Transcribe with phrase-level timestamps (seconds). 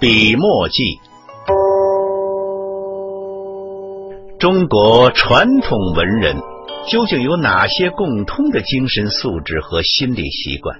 [0.00, 0.84] 笔墨记》。
[4.38, 6.36] 中国传统文人
[6.86, 10.78] 究竟有哪些共通的精神素质和心理习惯？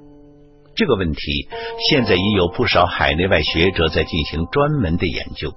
[0.76, 1.48] 这个问题
[1.90, 5.52] 现在已有不少海内外学者在进行专门的研究。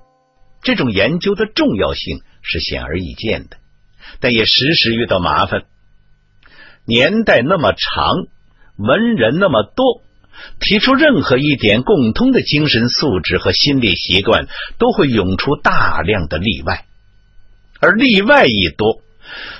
[0.63, 3.57] 这种研究的重要性是显而易见的，
[4.19, 5.65] 但也时时遇到麻烦。
[6.85, 8.25] 年代那么长，
[8.77, 10.01] 文人那么多，
[10.59, 14.47] 提出任何一点共通的精神素质和心理习惯，
[14.77, 16.85] 都会涌出大量的例外。
[17.79, 19.01] 而例外一多，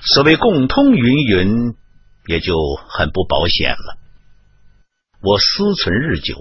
[0.04, 1.74] 所谓共通云云，
[2.28, 2.56] 也就
[2.88, 3.98] 很不保险了。
[5.22, 6.36] 我思存日久，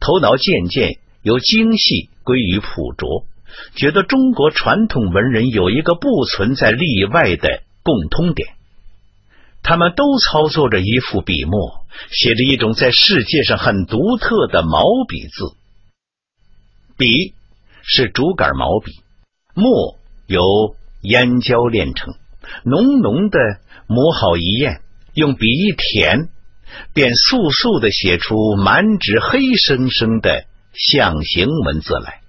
[0.00, 3.24] 头脑渐渐由精细归于朴拙。
[3.74, 8.50] 觉得中国传统文人有一个不存在例外的共通点，
[9.62, 11.77] 他们都操作着一副笔墨，
[12.10, 15.56] 写着一种在世界上很独特的毛笔字。
[16.96, 17.34] 笔
[17.82, 18.92] 是竹杆毛笔，
[19.54, 20.42] 墨由
[21.02, 22.14] 烟胶炼成，
[22.64, 23.38] 浓浓的
[23.86, 24.80] 磨好一砚，
[25.14, 26.28] 用笔一舔，
[26.92, 30.44] 便速速的写出满纸黑生生的
[30.74, 32.20] 象形文字来。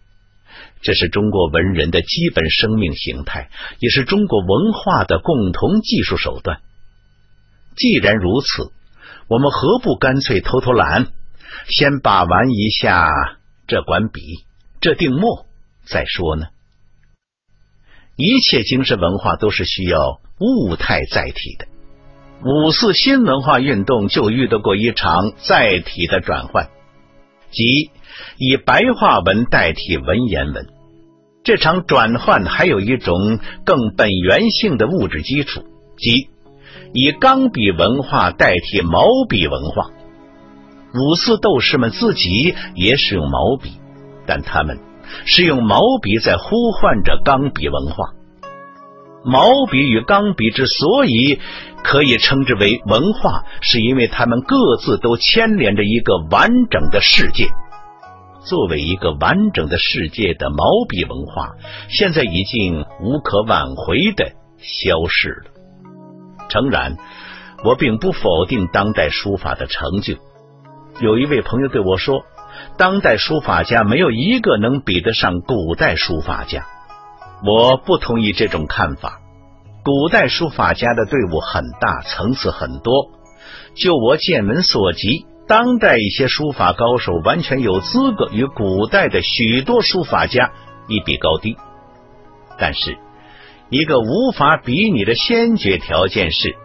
[0.82, 3.50] 这是中国文人的基本生命形态，
[3.80, 6.62] 也是中国文化的共同技术手段。
[7.76, 8.72] 既然如此，
[9.30, 11.08] 我们何不干脆偷偷懒，
[11.68, 13.08] 先把玩一下
[13.68, 14.22] 这管笔、
[14.82, 15.46] 这定墨
[15.86, 16.48] 再说呢？
[18.16, 21.68] 一切精神文化都是需要物态载体的。
[22.44, 26.70] 五四新文化运动就遇到过一场载体的转换，
[27.52, 27.92] 即。
[28.38, 30.68] 以白话文代替文言文，
[31.44, 35.64] 这场转换还有一种更本源性的物质基础，
[35.98, 36.30] 即
[36.94, 39.92] 以钢笔文化代替毛笔文化。
[40.94, 43.74] 五四斗士们自己也使用毛笔，
[44.26, 44.80] 但他们
[45.26, 48.14] 是用毛笔在呼唤着钢笔文化。
[49.24, 51.40] 毛笔与钢笔之所以
[51.84, 57.48] 可以称之为文化，是因为他们各自都牵连着一个完整的世界。
[58.46, 61.52] 作为一个完整的世界的毛笔文化，
[61.90, 65.59] 现在已经无可挽回的消逝了。
[66.50, 66.98] 诚然，
[67.64, 70.16] 我并不否定当代书法的成就。
[71.00, 72.24] 有一位朋友对我说
[72.78, 76.66] ：“当代书法家没有一个能比得上古代书法家。”
[77.46, 79.20] 我不同意这种看法。
[79.84, 83.12] 古代书法家的队伍很大，层次很多。
[83.76, 85.26] 就我见闻所及。
[85.48, 90.52] 当代一些书法高手完全有资格与古代的许多书法家
[90.88, 91.58] 一比高低，
[92.60, 93.00] 但是
[93.70, 96.56] 一个无法比拟的先决条件是，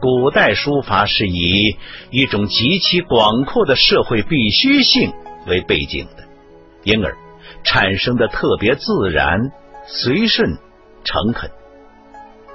[0.00, 1.76] 古代书法是以
[2.10, 5.12] 一种极其广阔的社会必须性
[5.46, 6.24] 为背景的，
[6.84, 7.16] 因而
[7.64, 9.50] 产生的特别自然、
[9.86, 10.58] 随顺、
[11.02, 11.50] 诚恳；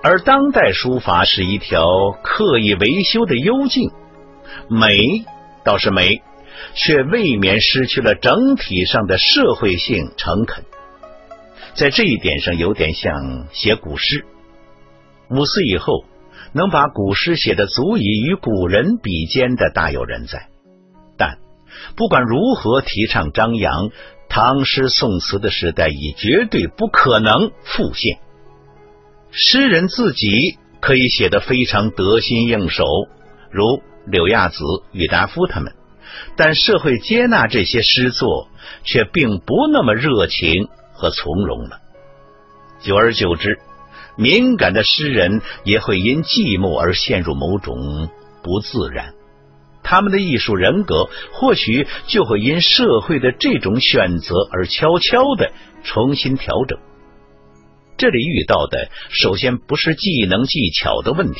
[0.01, 1.83] 而当代书法是一条
[2.23, 3.91] 刻意维修的幽静，
[4.69, 5.25] 美。
[5.65, 6.23] 倒是美，
[6.73, 10.63] 却未免失去了整体上的社会性诚恳。
[11.79, 14.25] 在这一点上，有点像写古诗。
[15.29, 16.03] 五四以后，
[16.51, 20.49] 能把古诗写得足以与古人比肩的，大有人在。
[21.17, 21.37] 但
[21.95, 23.91] 不管如何提倡张扬，
[24.27, 28.19] 唐诗宋词的时代已绝对不可能复现。
[29.31, 32.83] 诗人自己可以写得非常得心应手，
[33.51, 33.81] 如。
[34.05, 34.57] 柳亚子、
[34.91, 35.75] 郁达夫他们，
[36.35, 38.47] 但社会接纳这些诗作，
[38.83, 40.67] 却并不那么热情
[40.99, 41.79] 和从容了。
[42.81, 43.59] 久而久之，
[44.17, 48.09] 敏感的诗人也会因寂寞而陷入某种
[48.43, 49.13] 不自然，
[49.81, 55.51] 他们的艺术人格或许就会因社会的这种选择而悄悄的
[55.83, 56.77] 重新调整。
[57.97, 61.39] 这里遇到的，首先不是技能技巧的问题。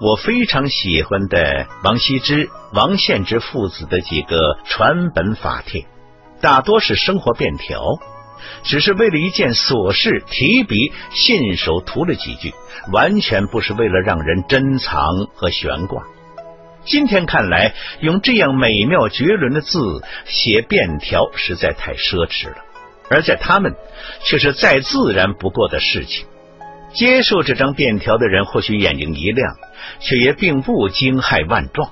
[0.00, 5.86] 我非常喜欢的王羲之、王献之父子的几个传本法帖，
[6.40, 7.82] 大多是生活便条，
[8.64, 12.54] 只是为了一件琐事提笔信手涂了几句，
[12.92, 15.04] 完全不是为了让人珍藏
[15.34, 16.04] 和悬挂。
[16.84, 19.78] 今天看来，用这样美妙绝伦的字
[20.26, 22.56] 写便条实在太奢侈了，
[23.10, 23.74] 而在他们
[24.24, 26.26] 却是再自然不过的事情。
[26.94, 29.56] 接受这张便条的人或许眼睛一亮。
[30.00, 31.90] 却也并不惊骇万状。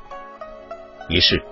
[1.09, 1.43] 于是，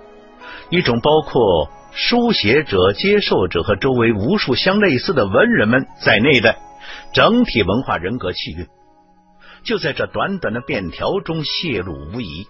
[0.69, 6.57] 一种包括书写者、接受者和周围无数相类似的文人们在内的
[7.13, 8.67] 整体文化人格气韵，
[9.63, 12.45] 就在这短短的便条中泄露无遗。